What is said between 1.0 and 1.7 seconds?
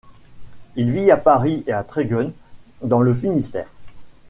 à Paris